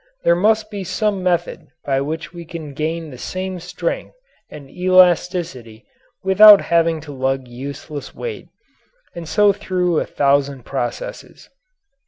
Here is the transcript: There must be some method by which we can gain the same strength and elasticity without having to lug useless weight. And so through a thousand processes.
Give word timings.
There 0.23 0.35
must 0.35 0.71
be 0.71 0.83
some 0.83 1.21
method 1.21 1.67
by 1.85 2.01
which 2.01 2.33
we 2.33 2.43
can 2.43 2.73
gain 2.73 3.11
the 3.11 3.19
same 3.19 3.59
strength 3.59 4.15
and 4.49 4.67
elasticity 4.67 5.85
without 6.23 6.59
having 6.59 7.01
to 7.01 7.11
lug 7.11 7.47
useless 7.47 8.11
weight. 8.15 8.47
And 9.13 9.29
so 9.29 9.53
through 9.53 9.99
a 9.99 10.07
thousand 10.07 10.65
processes. 10.65 11.49